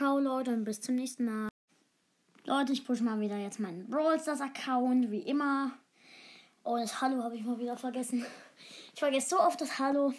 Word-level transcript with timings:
ciao 0.00 0.18
Leute 0.18 0.50
und 0.54 0.64
bis 0.64 0.80
zum 0.80 0.94
nächsten 0.94 1.26
Mal. 1.26 1.50
Leute, 2.46 2.72
ich 2.72 2.86
push 2.86 3.02
mal 3.02 3.20
wieder 3.20 3.36
jetzt 3.36 3.60
meinen 3.60 3.86
Brawl 3.86 4.18
Stars 4.18 4.40
Account, 4.40 5.10
wie 5.10 5.20
immer. 5.20 5.72
Oh, 6.64 6.78
das 6.78 7.02
Hallo 7.02 7.22
habe 7.22 7.36
ich 7.36 7.44
mal 7.44 7.58
wieder 7.58 7.76
vergessen. 7.76 8.24
Ich 8.94 8.98
vergesse 8.98 9.28
so 9.28 9.38
oft 9.38 9.60
das 9.60 9.78
Hallo. 9.78 10.14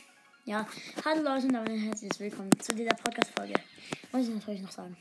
Ja, 0.46 0.68
hallo 1.04 1.24
Leute 1.24 1.48
und 1.48 1.54
damit 1.54 1.82
herzlich 1.82 2.12
willkommen 2.20 2.52
zu 2.60 2.76
dieser 2.76 2.94
Podcast-Folge. 2.94 3.56
Muss 4.12 4.28
ich 4.28 4.36
natürlich 4.36 4.62
noch 4.62 4.70
sagen. 4.70 4.96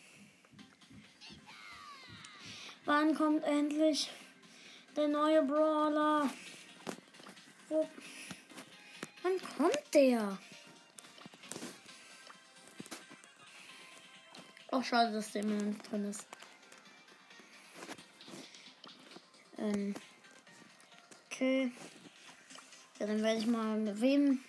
Wann 2.87 3.15
kommt 3.15 3.45
endlich 3.45 4.11
der 4.97 5.09
neue 5.09 5.43
Brawler? 5.43 6.31
Wo? 7.69 7.87
Wann 9.23 9.33
kommt 9.59 9.83
der? 9.93 10.39
Auch 14.71 14.85
schade, 14.85 15.13
dass 15.13 15.33
der 15.33 15.43
immer 15.43 15.63
nicht 15.63 15.91
drin 15.91 16.05
ist. 16.05 16.27
Ähm. 19.59 19.95
Okay. 21.27 21.73
Ja, 22.99 23.07
dann 23.07 23.23
werde 23.23 23.41
ich 23.41 23.47
mal. 23.47 23.79
Mit 23.79 24.01
wem 24.01 24.41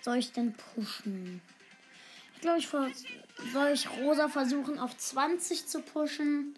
soll 0.00 0.16
ich 0.16 0.32
denn 0.32 0.54
pushen? 0.54 1.40
Ich 2.34 2.40
glaube, 2.40 2.58
ich 2.58 2.68
soll 3.52 3.68
ich 3.72 3.88
Rosa 3.98 4.28
versuchen 4.28 4.78
auf 4.78 4.96
20 4.96 5.66
zu 5.66 5.80
pushen. 5.80 6.56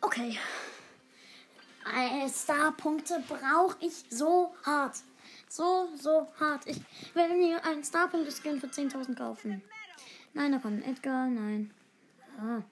Okay. 0.00 0.38
Star-Punkte 2.28 3.22
brauche 3.28 3.76
ich 3.80 4.04
so 4.10 4.54
hart. 4.64 4.96
So, 5.48 5.88
so 5.96 6.28
hart. 6.38 6.66
Ich 6.66 6.80
werde 7.14 7.34
mir 7.34 7.64
einen 7.64 7.82
Star-Punkte-Skin 7.82 8.60
für 8.60 8.66
10.000 8.66 9.16
kaufen. 9.16 9.62
Nein, 10.36 10.52
da 10.52 10.58
kommt 10.58 10.86
Edgar. 10.86 11.30
Nein. 11.30 11.72
Ah. 12.38 12.62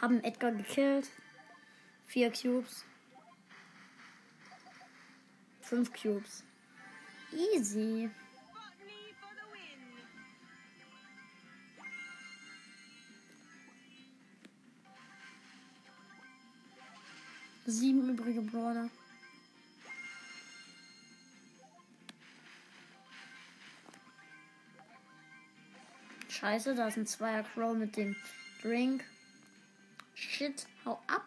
Haben 0.00 0.22
Edgar 0.22 0.52
gekillt. 0.52 1.10
Vier 2.06 2.30
Cubes. 2.30 2.84
Fünf 5.60 5.92
Cubes. 5.92 6.44
Easy. 7.32 8.08
Sieben 17.66 18.10
übrige 18.10 18.42
Brawler. 18.42 18.90
Scheiße, 26.28 26.74
da 26.74 26.88
ist 26.88 26.98
ein 26.98 27.06
Zweier 27.06 27.42
Crow 27.42 27.74
mit 27.74 27.96
dem 27.96 28.14
Drink. 28.60 29.02
Shit, 30.14 30.66
hau 30.84 31.00
ab. 31.06 31.24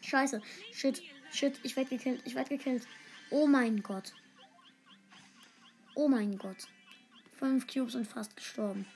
Scheiße, 0.00 0.40
shit, 0.72 1.02
shit, 1.30 1.60
ich 1.62 1.76
werde 1.76 1.90
gekillt, 1.90 2.22
ich 2.24 2.34
werde 2.34 2.56
gekillt. 2.56 2.86
Oh 3.30 3.46
mein 3.46 3.82
Gott. 3.82 4.14
Oh 5.94 6.08
mein 6.08 6.38
Gott. 6.38 6.68
Fünf 7.36 7.66
Cubes 7.66 7.94
und 7.96 8.06
fast 8.06 8.34
gestorben. 8.36 8.86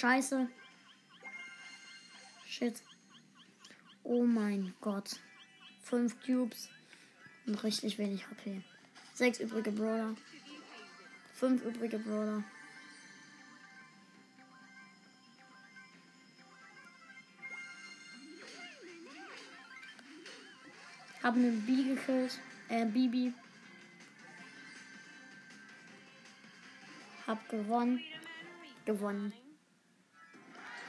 Scheiße. 0.00 0.48
Shit. 2.48 2.82
Oh 4.02 4.24
mein 4.24 4.72
Gott. 4.80 5.20
Fünf 5.82 6.16
Cubes 6.24 6.70
und 7.44 7.62
richtig 7.62 7.98
wenig 7.98 8.26
HP. 8.26 8.62
Sechs 9.12 9.40
übrige 9.40 9.70
Brawler. 9.70 10.16
Fünf 11.34 11.62
übrige 11.66 11.98
Brawler. 11.98 12.42
Hab 21.22 21.34
eine 21.34 21.50
B 21.50 21.94
gekillt. 21.94 22.40
Äh, 22.70 22.86
Bibi. 22.86 23.34
Hab 27.26 27.46
gewonnen. 27.50 28.00
Gewonnen. 28.86 29.34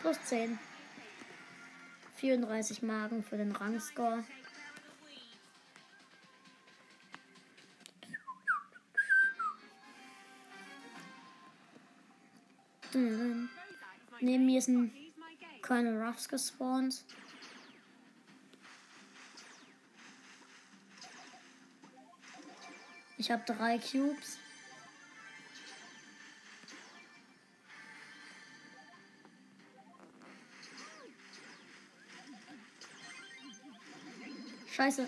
Plus 0.02 0.18
10. 0.26 0.58
34 2.16 2.82
Marken 2.82 3.24
für 3.24 3.38
den 3.38 3.52
Rangscore. 3.52 4.24
Neben 12.94 14.46
mir 14.46 14.58
ist 14.58 14.70
ein 14.70 14.92
Colonel 15.62 16.02
Ruffs 16.02 16.28
gespawnt. 16.28 17.04
Ich 23.18 23.30
habe 23.30 23.44
drei 23.46 23.78
Cubes. 23.78 24.40
Scheiße. 34.82 35.08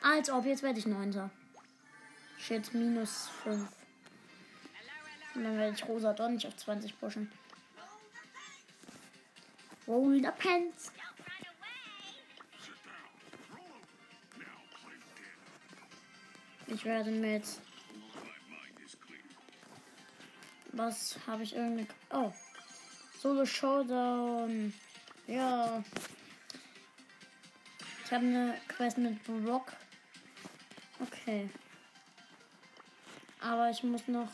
Als 0.00 0.30
ob, 0.30 0.44
jetzt 0.44 0.62
werde 0.62 0.78
ich 0.78 0.86
Neunter. 0.86 1.28
Shit, 2.38 2.72
minus 2.72 3.28
5. 3.42 3.68
Und 5.34 5.42
dann 5.42 5.58
werde 5.58 5.74
ich 5.74 5.88
Rosa 5.88 6.12
doch 6.12 6.28
nicht 6.28 6.46
auf 6.46 6.54
20 6.54 7.00
pushen. 7.00 7.32
Roll 9.88 10.22
the 10.22 10.28
pants. 10.38 10.92
Ich 16.68 16.84
werde 16.84 17.10
mit. 17.10 17.44
Was 20.70 21.18
habe 21.26 21.42
ich 21.42 21.56
irgendwie. 21.56 21.88
Oh. 22.10 22.32
Solo 23.20 23.44
Showdown. 23.44 24.72
Ja. 25.26 25.82
Ich 28.06 28.12
habe 28.12 28.24
eine 28.24 28.54
Quest 28.68 28.98
mit 28.98 29.20
Brock. 29.24 29.72
Okay. 31.00 31.50
Aber 33.40 33.68
ich 33.68 33.82
muss 33.82 34.06
noch 34.06 34.28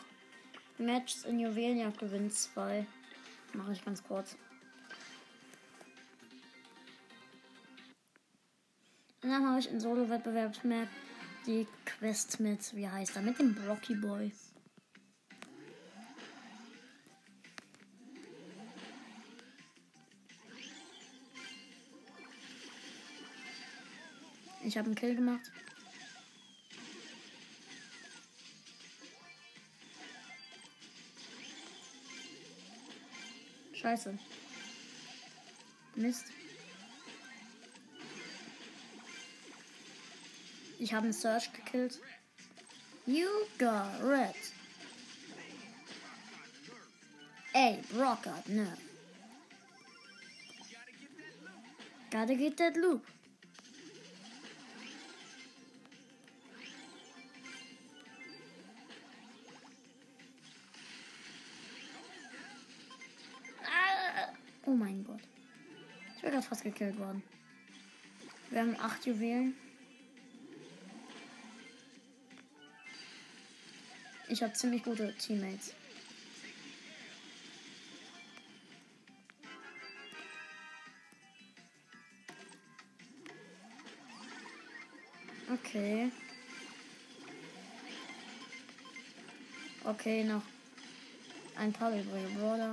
Matches 0.77 1.25
in 1.25 1.39
Juwelenjagd 1.39 1.99
gewinnen. 1.99 2.31
Zwei. 2.31 2.85
Mache 3.55 3.73
ich 3.73 3.83
ganz 3.83 4.05
kurz. 4.05 4.37
Und 9.23 9.31
dann 9.31 9.49
habe 9.49 9.59
ich 9.59 9.71
in 9.71 9.81
Solo-Wettbewerbsmap 9.81 10.89
die 11.47 11.67
Quest 11.87 12.41
mit, 12.41 12.77
wie 12.77 12.87
heißt 12.87 13.17
er, 13.17 13.23
mit 13.23 13.39
dem 13.39 13.55
Brocky 13.55 13.95
Boy. 13.95 14.33
Ich 24.73 24.79
habe 24.79 24.87
einen 24.87 24.95
Kill 24.95 25.15
gemacht. 25.15 25.53
Scheiße. 33.75 34.19
Mist. 35.97 36.25
Ich 40.79 40.95
habe 40.95 41.05
einen 41.05 41.13
Search 41.13 41.53
gekillt. 41.53 42.01
You 43.05 43.29
got 43.59 44.03
red. 44.03 44.35
Ey, 47.53 47.83
Brock 47.93 48.23
got 48.23 48.49
nerf. 48.49 48.79
Gotta 52.11 52.33
get 52.33 52.57
that 52.57 52.75
loop. 52.79 53.12
ist 66.43 66.49
fast 66.49 66.65
gekillt 66.65 66.99
worden. 66.99 67.23
Wir 68.51 68.61
haben 68.61 68.77
acht 68.81 69.07
Juwelen. 69.07 69.55
Ich 74.29 74.43
habe 74.43 74.53
ziemlich 74.55 74.83
gute 74.83 75.15
Teammates. 75.17 75.75
Okay. 85.53 86.11
Okay, 89.85 90.25
noch 90.25 90.43
ein 91.57 91.73
paar 91.73 91.91
übrige 91.91 92.29
Bruder. 92.39 92.73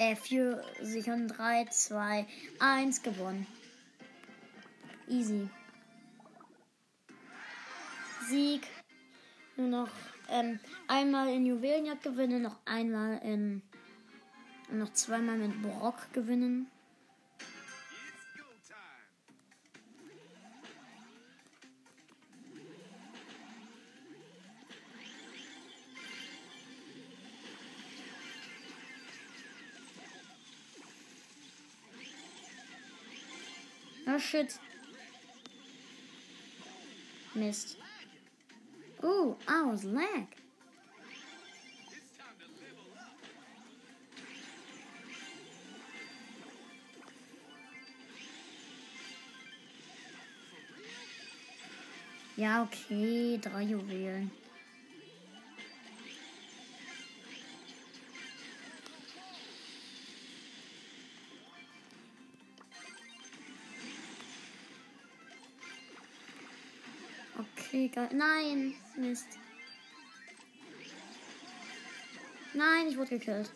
Äh, 0.00 0.16
vier 0.16 0.64
Sekunden. 0.80 1.28
3, 1.28 1.66
2, 1.66 2.26
1 2.58 3.02
gewonnen. 3.02 3.46
Easy. 5.06 5.50
Sieg. 8.26 8.66
Nur 9.58 9.68
noch 9.68 9.88
ähm, 10.30 10.58
einmal 10.88 11.28
in 11.28 11.44
Juwelenjagd 11.44 12.02
gewinnen, 12.02 12.40
noch 12.40 12.56
einmal 12.64 13.18
in. 13.18 13.60
noch 14.72 14.90
zweimal 14.94 15.36
mit 15.36 15.60
Brock 15.60 16.10
gewinnen. 16.14 16.70
Oh 34.12 34.18
shit. 34.18 34.58
Mist. 37.32 37.76
Ooh, 39.04 39.36
I 39.46 39.62
was 39.62 39.84
lag. 39.84 40.26
Ja, 52.34 52.62
okay, 52.62 53.38
drei 53.38 53.62
Juwelen. 53.62 54.39
Geil. 67.70 68.08
Nein, 68.12 68.74
Mist. 68.96 69.26
Nein, 72.52 72.88
ich 72.88 72.96
wurde 72.96 73.10
gekillt. 73.10 73.48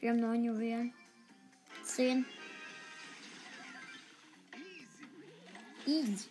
Wir 0.00 0.10
haben 0.10 0.20
neun 0.20 0.44
Juwelen. 0.44 0.92
Zehn. 1.82 2.26
Easy. 5.86 6.28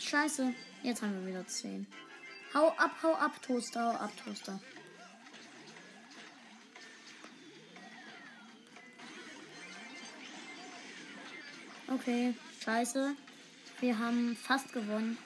Scheiße. 0.00 0.52
Jetzt 0.82 1.00
haben 1.00 1.14
wir 1.20 1.28
wieder 1.28 1.46
zehn. 1.46 1.86
Hau 2.54 2.68
ab, 2.76 2.92
hau 3.02 3.14
ab, 3.14 3.42
Toaster, 3.42 3.82
hau 3.82 3.96
ab, 3.96 4.12
Toaster. 4.16 4.60
Okay, 11.88 12.34
scheiße. 12.60 13.16
Wir 13.80 13.98
haben 13.98 14.36
fast 14.36 14.72
gewonnen. 14.72 15.18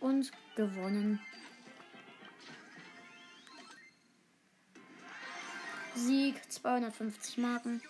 Und 0.00 0.30
gewonnen. 0.56 1.18
Sieg 5.94 6.52
250 6.52 7.38
Marken. 7.38 7.82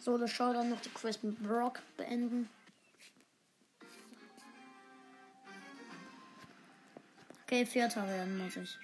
Solo 0.00 0.26
Showdown 0.26 0.70
noch 0.70 0.80
die 0.80 0.90
Quest 0.90 1.22
mit 1.22 1.40
Brock 1.40 1.80
beenden. 1.96 2.50
Okay, 7.54 7.66
Vierter 7.66 8.08
werden 8.08 8.36
muss 8.36 8.56
ich. 8.56 8.76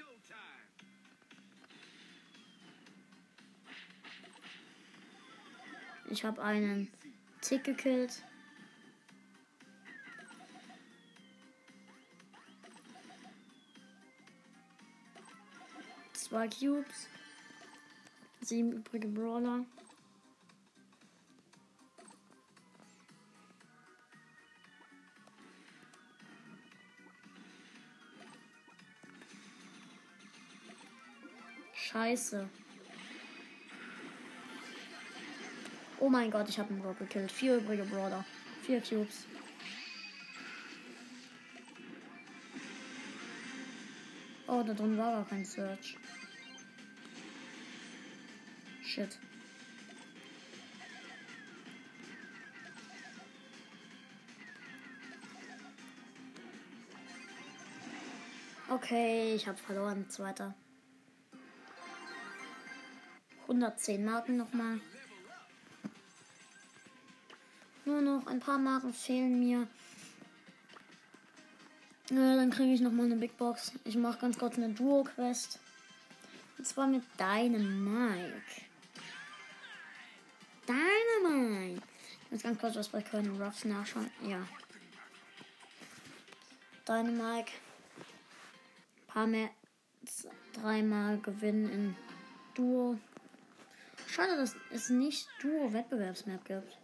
Ich 6.08 6.25
habe 6.25 6.40
einen 6.40 6.88
Tick 7.40 7.64
gekillt. 7.64 8.22
Zwei 16.12 16.46
Cubes. 16.46 17.08
Sieben 18.40 18.70
übrige 18.75 19.08
Brawler. 19.08 19.64
Scheiße. 32.00 32.49
Oh 35.99 36.08
mein 36.08 36.31
Gott, 36.31 36.49
ich 36.49 36.58
habe 36.58 36.70
einen 36.70 36.81
Rock 36.81 36.99
gekillt. 36.99 37.31
Vier 37.31 37.56
übrige 37.56 37.85
Brawler. 37.85 38.25
Vier 38.62 38.81
Cubes. 38.81 39.26
Oh, 44.47 44.62
da 44.62 44.73
drin 44.73 44.97
war 44.97 45.12
gar 45.12 45.29
kein 45.29 45.44
Search. 45.44 45.99
Shit. 48.82 49.19
Okay, 58.70 59.35
ich 59.35 59.47
habe 59.47 59.58
verloren. 59.58 60.08
Zweiter. 60.08 60.55
110 63.50 64.04
Marken 64.04 64.37
nochmal. 64.37 64.80
Nur 67.85 68.00
noch 68.00 68.26
ein 68.28 68.38
paar 68.38 68.59
Marken 68.59 68.92
fehlen 68.92 69.40
mir. 69.40 69.66
Ja, 72.11 72.37
dann 72.37 72.50
kriege 72.50 72.73
ich 72.73 72.80
nochmal 72.80 73.07
eine 73.07 73.16
Big 73.16 73.37
Box. 73.37 73.73
Ich 73.85 73.97
mache 73.97 74.21
ganz 74.21 74.38
kurz 74.38 74.57
eine 74.57 74.71
Duo-Quest. 74.71 75.59
Und 76.59 76.64
zwar 76.66 76.87
mit 76.87 77.02
Dynamike. 77.19 78.62
Dynamite. 80.69 81.83
Jetzt 82.30 82.45
ganz 82.45 82.61
kurz 82.61 82.76
was 82.76 82.88
bei 82.88 83.02
Colonel 83.02 83.42
Ruffs 83.42 83.64
nachschauen. 83.64 84.11
Ja. 84.23 84.47
Dynamike. 86.87 87.50
Ein 87.50 89.07
paar 89.09 89.26
mehr. 89.26 89.50
Dreimal 90.52 91.19
gewinnen 91.19 91.71
in 91.71 91.97
Duo. 92.54 92.99
Schade, 94.21 94.37
dass 94.37 94.55
es 94.71 94.91
nicht 94.91 95.27
Duo-Wettbewerbsmap 95.41 96.45
gibt. 96.45 96.77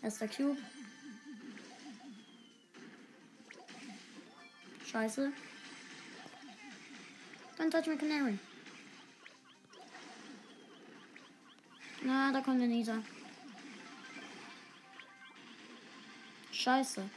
Erster 0.00 0.28
Cube. 0.28 0.56
Scheiße. 4.86 5.32
Don't 7.58 7.70
touch 7.72 7.88
my 7.88 7.96
canary. 7.96 8.38
Na, 12.02 12.30
da 12.30 12.40
kommt 12.40 12.60
der 12.60 12.68
Nisa. 12.68 13.02
Scheiße. 16.52 17.10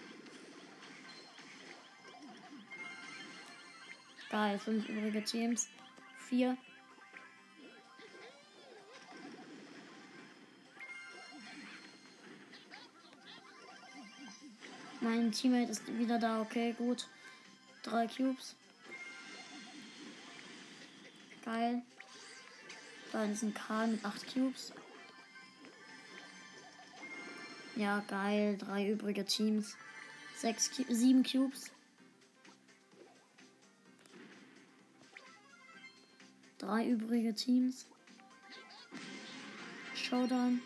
Geil, 4.31 4.57
fünf 4.57 4.89
übrige 4.89 5.23
Teams. 5.23 5.69
Vier. 6.17 6.57
Mein 15.05 15.31
Teammate 15.31 15.69
ist 15.69 15.87
wieder 15.99 16.17
da, 16.17 16.41
okay, 16.41 16.73
gut. 16.75 17.07
Drei 17.83 18.07
Cubes. 18.07 18.55
Geil. 21.43 21.83
Da 23.11 23.23
ist 23.25 23.43
ein 23.43 23.53
Karl 23.53 23.89
mit 23.89 24.03
acht 24.03 24.33
Cubes. 24.33 24.73
Ja, 27.75 28.03
geil. 28.07 28.57
Drei 28.57 28.89
übrige 28.89 29.23
Teams. 29.25 29.77
Sechs, 30.37 30.71
sieben 30.89 31.21
Cubes. 31.21 31.69
Drei 36.57 36.87
übrige 36.87 37.35
Teams. 37.35 37.85
Showdown. 39.93 40.61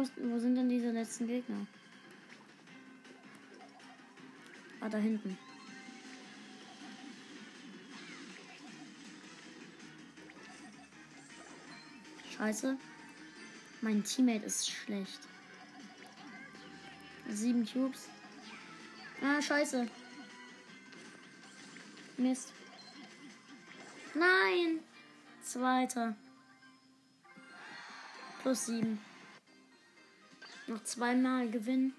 Wo, 0.00 0.02
ist, 0.02 0.12
wo 0.16 0.38
sind 0.38 0.54
denn 0.54 0.70
diese 0.70 0.92
letzten 0.92 1.26
Gegner? 1.26 1.66
Ah, 4.80 4.88
da 4.88 4.96
hinten. 4.96 5.36
Scheiße. 12.34 12.78
Mein 13.82 14.02
Teammate 14.02 14.46
ist 14.46 14.70
schlecht. 14.70 15.20
Sieben 17.28 17.66
Cubes. 17.70 18.08
Ah, 19.22 19.42
scheiße. 19.42 19.86
Mist. 22.16 22.54
Nein. 24.14 24.80
Zweiter. 25.42 26.16
Plus 28.42 28.64
sieben. 28.64 29.09
Noch 30.70 30.84
zweimal 30.84 31.50
gewinnen. 31.50 31.92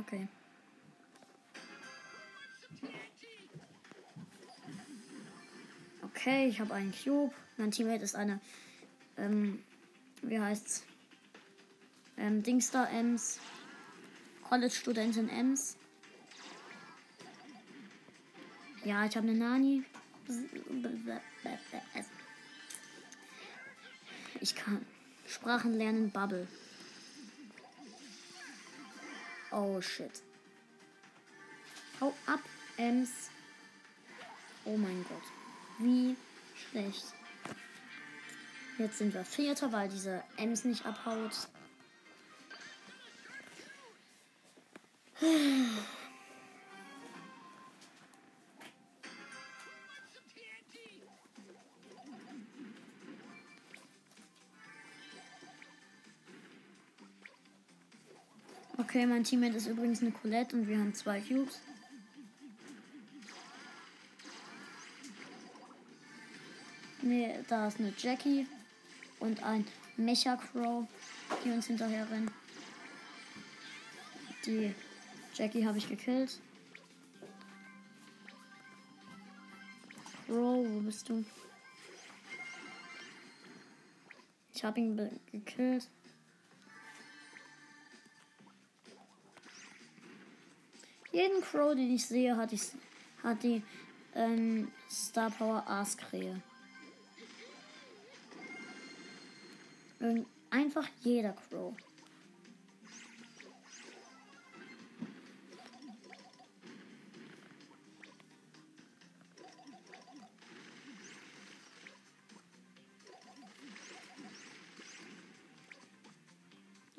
Okay. 0.00 0.26
Okay, 6.02 6.48
ich 6.48 6.58
habe 6.58 6.74
einen 6.74 6.92
Cube. 6.92 7.32
Mein 7.58 7.70
Teammate 7.70 8.02
ist 8.02 8.16
eine, 8.16 8.40
ähm, 9.16 9.62
wie 10.22 10.40
heißt's? 10.40 10.84
Ähm, 12.16 12.42
Dingstar 12.42 12.90
Ems. 12.90 13.38
College-Studentin 14.48 15.28
Ems. 15.28 15.76
Ja, 18.84 19.06
ich 19.06 19.16
habe 19.16 19.28
eine 19.28 19.38
Nani. 19.38 19.84
Ich 24.40 24.56
kann 24.56 24.84
Sprachen 25.26 25.74
lernen, 25.74 26.10
Bubble. 26.10 26.46
Oh 29.50 29.80
shit. 29.80 30.22
Hau 32.00 32.14
ab, 32.26 32.40
Ems. 32.76 33.30
Oh 34.64 34.76
mein 34.76 35.04
Gott. 35.08 35.22
Wie 35.78 36.16
schlecht. 36.70 37.04
Jetzt 38.78 38.98
sind 38.98 39.14
wir 39.14 39.24
Vierter, 39.24 39.72
weil 39.72 39.88
diese 39.88 40.22
Ems 40.36 40.64
nicht 40.64 40.84
abhaut. 40.84 41.48
Okay, 58.96 59.04
mein 59.04 59.24
Teammate 59.24 59.58
ist 59.58 59.66
übrigens 59.66 60.00
eine 60.00 60.10
Colette 60.10 60.56
und 60.56 60.66
wir 60.68 60.78
haben 60.78 60.94
zwei 60.94 61.20
Cubes. 61.20 61.60
Nee, 67.02 67.34
da 67.46 67.68
ist 67.68 67.78
eine 67.78 67.92
Jackie 67.98 68.46
und 69.20 69.42
ein 69.42 69.66
Mecha 69.98 70.36
Crow, 70.36 70.86
die 71.44 71.50
uns 71.50 71.66
hinterher 71.66 72.10
rennen. 72.10 72.30
Die 74.46 74.74
Jackie 75.34 75.66
habe 75.66 75.76
ich 75.76 75.90
gekillt. 75.90 76.40
Crow, 80.26 80.66
wo 80.66 80.80
bist 80.80 81.06
du? 81.10 81.22
Ich 84.54 84.64
habe 84.64 84.80
ihn 84.80 85.20
gekillt. 85.30 85.86
Jeden 91.16 91.40
Crow, 91.40 91.74
den 91.74 91.94
ich 91.94 92.04
sehe, 92.04 92.36
hat, 92.36 92.52
ich, 92.52 92.60
hat 93.22 93.42
die 93.42 93.62
ähm, 94.14 94.70
Star 94.90 95.30
Power 95.30 95.66
Aaskrähe. 95.66 96.42
Einfach 100.50 100.86
jeder 101.00 101.32
Crow. 101.32 101.72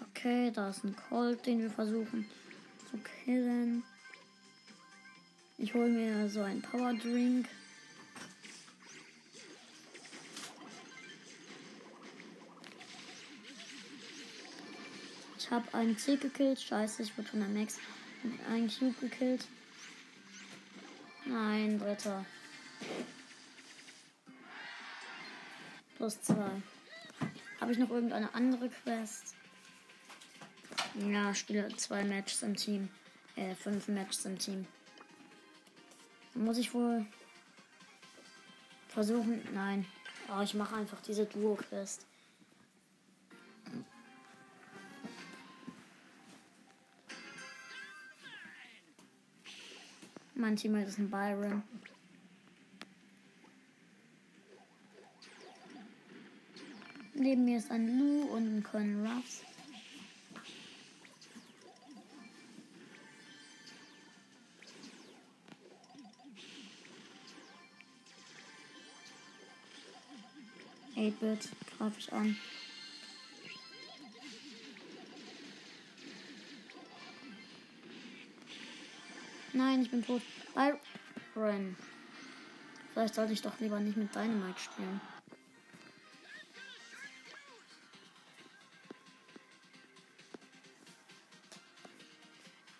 Okay, 0.10 0.50
da 0.50 0.70
ist 0.70 0.84
ein 0.84 0.96
Colt, 1.08 1.46
den 1.46 1.60
wir 1.60 1.70
versuchen 1.70 2.26
zu 2.90 2.98
killen. 2.98 3.84
Ich 5.68 5.74
hole 5.74 5.90
mir 5.90 6.30
so 6.30 6.44
einen 6.44 6.62
Power 6.62 6.94
Drink. 6.94 7.50
Ich 15.38 15.52
habe 15.52 15.74
einen 15.74 15.98
C 15.98 16.16
gekillt. 16.16 16.62
Scheiße, 16.62 17.04
ich 17.04 17.18
wurde 17.18 17.28
von 17.28 17.42
der 17.42 17.50
Max 17.50 17.80
mit 18.24 18.40
einem 18.50 18.70
Cube 18.70 18.96
gekillt. 19.02 19.46
Nein, 21.26 21.78
dritter. 21.78 22.26
Plus 25.98 26.22
zwei. 26.22 26.50
Habe 27.60 27.74
ich 27.74 27.78
noch 27.78 27.90
irgendeine 27.90 28.34
andere 28.34 28.70
Quest? 28.70 29.36
Ja, 31.12 31.36
spiele 31.36 31.68
zwei 31.76 32.06
Matches 32.06 32.42
im 32.42 32.56
Team. 32.56 32.88
Äh, 33.36 33.54
fünf 33.54 33.90
Matches 33.90 34.24
im 34.24 34.40
Team. 34.40 34.66
Muss 36.38 36.60
ich 36.60 36.72
wohl 36.74 37.04
versuchen? 38.90 39.42
Nein. 39.54 39.86
Oh, 40.30 40.42
ich 40.42 40.54
mache 40.54 40.76
einfach 40.76 41.02
diese 41.02 41.26
Duo-Quest. 41.26 42.06
Mein 50.36 50.56
Teammate 50.56 50.86
ist 50.86 51.00
ein 51.00 51.10
Byron. 51.10 51.64
Neben 57.16 57.46
mir 57.46 57.58
ist 57.58 57.72
ein 57.72 57.98
Lou 57.98 58.28
und 58.36 58.58
ein 58.58 58.64
Colonel 58.64 59.08
Ruffs. 59.08 59.42
8-Bit 70.98 71.50
greife 71.78 72.00
ich 72.00 72.12
an. 72.12 72.36
Nein, 79.54 79.84
ich 79.84 79.92
bin 79.92 80.04
tot. 80.04 80.22
Byron. 81.36 81.78
Vielleicht 82.94 83.14
sollte 83.14 83.34
ich 83.34 83.42
doch 83.44 83.60
lieber 83.60 83.80
nicht 83.80 83.96
mit 83.96 84.14
Dynamite 84.14 84.60
spielen. 84.60 85.00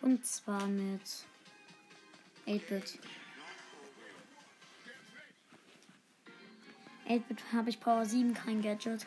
Und 0.02 0.26
zwar 0.26 0.66
mit 0.68 1.02
8-Bit. 2.48 3.00
8-Bit 7.08 7.54
habe 7.54 7.70
ich 7.70 7.80
Power 7.80 8.06
7, 8.06 8.34
kein 8.34 8.62
Gadget. 8.62 9.06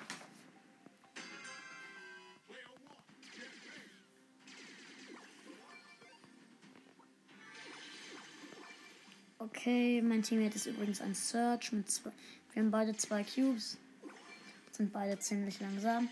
Okay, 9.38 10.00
mein 10.00 10.22
Teammate 10.22 10.56
ist 10.56 10.66
übrigens 10.66 11.02
ein 11.02 11.14
Search 11.14 11.72
mit 11.72 11.90
zwei. 11.90 12.10
Wir 12.52 12.62
haben 12.62 12.70
beide 12.70 12.96
zwei 12.96 13.22
Cubes. 13.22 13.76
Sind 14.72 14.92
beide 14.92 15.18
ziemlich 15.18 15.60
langsam. 15.60 16.08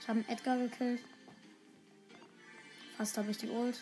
Ich 0.00 0.08
habe 0.08 0.20
einen 0.20 0.28
Edgar 0.28 0.56
gekillt. 0.56 1.02
Fast 2.98 3.16
habe 3.16 3.30
ich 3.30 3.38
die 3.38 3.48
Ult. 3.48 3.78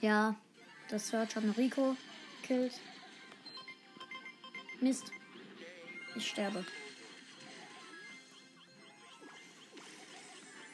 Ja, 0.00 0.36
Das 0.88 1.08
Search 1.08 1.34
hat 1.34 1.42
einen 1.42 1.50
Rico 1.52 1.96
killt. 2.44 2.72
Mist. 4.80 5.10
Ich 6.14 6.28
sterbe. 6.28 6.64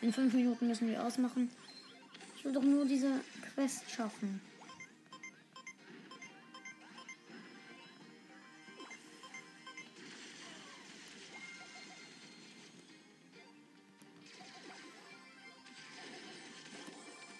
In 0.02 0.12
fünf 0.12 0.35
Minuten 0.35 0.68
müssen 0.68 0.88
wir 0.88 1.02
ausmachen. 1.02 1.50
Will 2.49 2.55
doch 2.55 2.62
nur 2.62 2.87
diese 2.87 3.21
Quest 3.52 3.90
schaffen. 3.90 4.40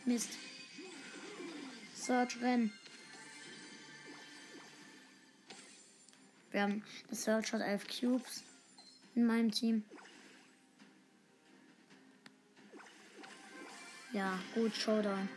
Mist. 0.05 0.29
Search 1.95 2.39
renn. 2.43 2.71
Wir 6.51 6.61
haben 6.61 6.85
das 7.09 7.25
Search 7.25 7.55
hat 7.55 7.63
elf 7.63 7.87
Cubes 7.89 8.45
in 9.15 9.25
meinem 9.25 9.51
Team. 9.51 9.87
Ja, 14.13 14.39
gut, 14.55 14.75
Showdown. 14.75 15.29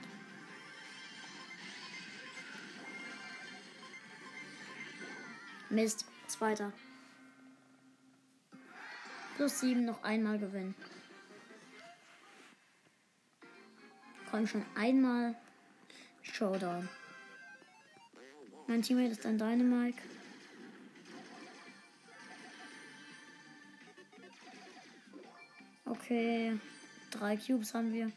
Mist, 5.69 6.05
zweiter. 6.27 6.71
Plus 9.35 9.59
sieben 9.59 9.85
noch 9.85 10.03
einmal 10.03 10.39
gewinnen. 10.39 10.75
Komm 14.29 14.47
schon 14.47 14.65
einmal 14.75 15.35
Showdown. 16.21 16.87
Mein 18.67 18.81
Teammate 18.81 19.11
ist 19.11 19.25
ein 19.25 19.37
Dynamite. 19.37 20.01
Okay, 25.83 26.57
drei 27.09 27.35
Cubes 27.35 27.73
haben 27.73 27.91
wir. 27.91 28.11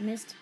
Mist. 0.00 0.34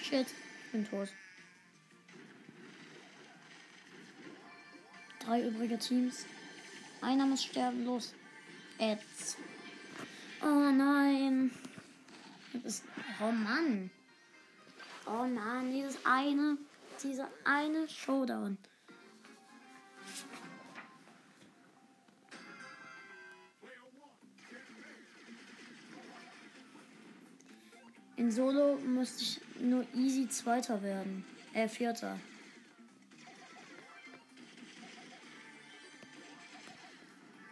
Shit, 0.00 0.28
bin 0.70 0.88
tot. 0.88 1.08
Drei 5.18 5.42
übrige 5.42 5.78
Teams. 5.78 6.24
Einer 7.00 7.26
muss 7.26 7.42
sterben, 7.42 7.84
los. 7.84 8.14
Jetzt. 8.78 9.38
Oh 10.40 10.70
nein. 10.70 11.50
Das 12.52 12.64
ist. 12.64 12.84
Oh 13.20 13.32
Mann. 13.32 13.90
Oh 15.06 15.26
nein, 15.26 15.72
dieses 15.72 15.98
eine. 16.04 16.58
Dieser 17.02 17.28
eine 17.44 17.88
Showdown. 17.88 18.56
In 28.24 28.32
Solo 28.32 28.78
musste 28.86 29.22
ich 29.22 29.38
nur 29.60 29.84
easy 29.94 30.26
Zweiter 30.26 30.82
werden. 30.82 31.26
Äh, 31.52 31.68
Vierter. 31.68 32.18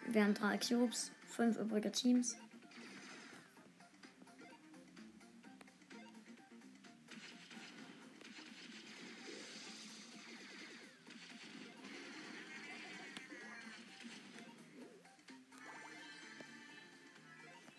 Wir 0.06 0.24
haben 0.24 0.32
drei 0.32 0.56
Cubes, 0.56 1.11
fünf 1.28 1.58
übrige 1.58 1.92
Teams. 1.92 2.38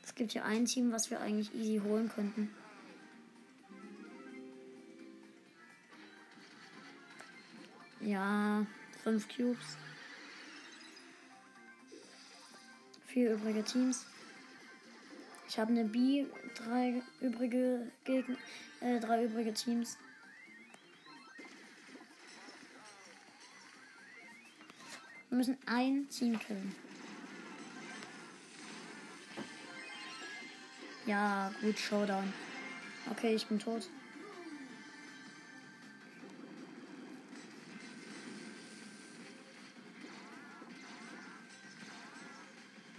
Es 0.04 0.14
gibt 0.14 0.34
hier 0.34 0.46
ein 0.46 0.66
Team, 0.66 0.92
was 0.92 1.10
wir 1.10 1.20
eigentlich 1.20 1.52
easy 1.56 1.82
holen 1.84 2.08
könnten. 2.08 2.52
Ja, 8.06 8.66
fünf 9.02 9.28
Cubes. 9.30 9.78
Vier 13.08 13.34
übrige 13.34 13.64
Teams. 13.64 14.06
Ich 15.48 15.58
habe 15.58 15.72
eine 15.72 15.86
B, 15.86 16.26
drei 16.56 17.02
übrige 17.22 17.92
Gegner, 18.04 18.36
äh, 18.82 19.00
drei 19.00 19.24
übrige 19.24 19.54
Teams. 19.54 19.98
Wir 25.30 25.38
müssen 25.38 25.58
ein 25.66 26.10
Team 26.10 26.38
killen. 26.40 26.76
Ja, 31.06 31.54
gut, 31.62 31.80
Showdown. 31.80 32.34
Okay, 33.12 33.36
ich 33.36 33.46
bin 33.48 33.60
tot. 33.60 33.90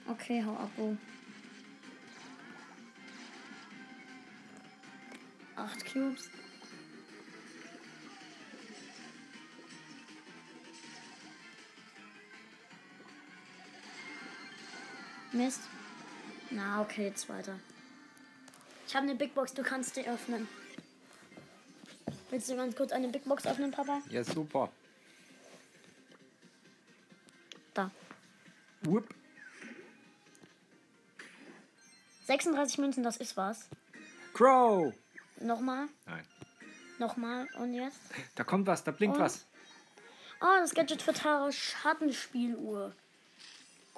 Okay, 0.06 0.42
hau 0.44 0.54
ab, 0.54 0.70
Bo. 0.76 0.96
Acht 5.56 5.84
Cubes. 5.92 6.28
Mist. 15.32 15.62
Na, 16.50 16.82
okay, 16.82 17.12
zweiter. 17.14 17.58
Ich 18.86 18.94
habe 18.94 19.08
eine 19.08 19.16
Big 19.16 19.34
Box, 19.34 19.54
du 19.54 19.62
kannst 19.62 19.96
die 19.96 20.06
öffnen. 20.06 20.46
Willst 22.30 22.48
du 22.48 22.56
ganz 22.56 22.76
kurz 22.76 22.92
eine 22.92 23.08
Big 23.08 23.24
Box 23.24 23.46
öffnen, 23.46 23.70
Papa? 23.70 24.00
Ja, 24.10 24.22
super. 24.22 24.70
Da. 27.72 27.90
Whoop. 28.82 29.08
36 32.34 32.78
Münzen, 32.78 33.02
das 33.04 33.16
ist 33.18 33.36
was. 33.36 33.68
Crow. 34.32 34.92
Nochmal, 35.40 35.88
Nein. 36.06 36.24
nochmal 36.98 37.46
und 37.58 37.74
jetzt. 37.74 38.00
Da 38.34 38.42
kommt 38.42 38.66
was, 38.66 38.82
da 38.82 38.90
blinkt 38.90 39.16
Und? 39.16 39.22
was. 39.22 39.46
Oh, 40.40 40.56
das 40.58 40.74
Gadget 40.74 41.00
für 41.00 41.12
Tara 41.12 41.50
Schattenspieluhr. 41.52 42.92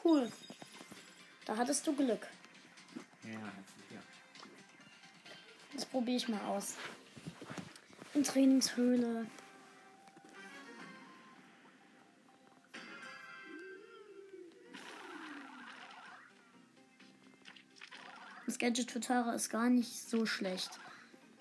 Cool. 0.05 0.31
Da 1.47 1.57
hattest 1.57 1.87
du 1.87 1.95
Glück. 1.97 2.27
Ja, 3.25 3.31
ja. 3.31 4.03
Das 5.75 5.87
probiere 5.87 6.19
ich 6.19 6.29
mal 6.29 6.41
aus. 6.43 6.75
In 8.13 8.23
Trainingshöhle. 8.23 9.27
Das 18.47 18.59
Gadget 18.59 18.93
für 18.93 19.01
Tara 19.01 19.35
ist 19.35 19.51
gar 19.51 19.69
nicht 19.69 20.09
so 20.09 20.25
schlecht. 20.25 20.79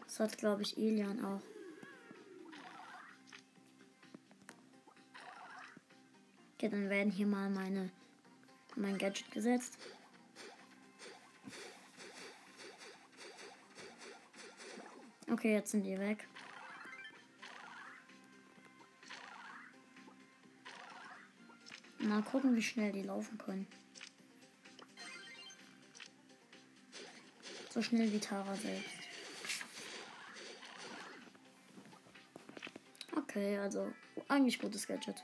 Das 0.03 0.19
hat, 0.19 0.37
glaube 0.37 0.63
ich, 0.63 0.75
Elian 0.77 1.23
auch. 1.23 1.41
Okay, 6.55 6.69
dann 6.69 6.89
werden 6.89 7.11
hier 7.11 7.27
mal 7.27 7.49
meine 7.49 7.91
mein 8.75 8.97
Gadget 8.97 9.31
gesetzt. 9.31 9.77
Okay, 15.29 15.53
jetzt 15.53 15.71
sind 15.71 15.83
die 15.83 15.99
weg. 15.99 16.27
Mal 21.99 22.21
gucken, 22.23 22.55
wie 22.55 22.61
schnell 22.61 22.91
die 22.91 23.01
laufen 23.03 23.37
können. 23.37 23.67
So 27.75 27.81
schnell 27.81 28.09
wie 28.13 28.19
Tara 28.19 28.55
selbst. 28.55 28.85
Okay, 33.17 33.59
also 33.59 33.91
eigentlich 34.29 34.59
gutes 34.59 34.87
Gadget. 34.87 35.21